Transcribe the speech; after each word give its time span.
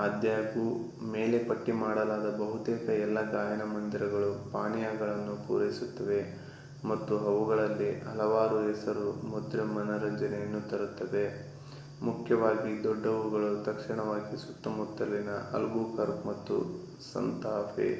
ಆದಾಗ್ಯೂ 0.00 0.64
ಮೇಲೆ 1.12 1.38
ಪಟ್ಟಿ 1.46 1.72
ಮಾಡಲಾದ 1.78 2.30
ಬಹುತೇಕ 2.40 2.84
ಎಲ್ಲಾ 3.04 3.22
ಗಾಯನ 3.30 3.64
ಮoದಿರಗಳು 3.70 4.30
ಪಾನೀಯಗಳನ್ನು 4.50 5.34
ಪೂರೈಸುತ್ತವೆ 5.44 6.18
ಮತ್ತು 6.82 7.14
ಅವುಗಳಲ್ಲಿ 7.26 7.88
ಹಲವಾರು 8.04 8.58
ಹೆಸರು-ಮುದ್ರೆ 8.66 9.64
ಮನರಂಜನೆಯನ್ನು 9.72 10.60
ತರುತ್ತವೆ 10.68 11.24
ಮುಖ್ಯವಾಗಿ 12.02 12.72
ದೊಡ್ಡವುಗಳು 12.84 13.50
ತಕ್ಷಣವಾಗಿ 13.64 14.36
ಸುತ್ತಮುತ್ತಲಿನ 14.44 15.30
ಅಲ್ಬುಕರ್ಕ್ 15.52 16.24
ಮತ್ತು 16.26 16.56
ಸಾಂತಾಫೆ 17.06 17.90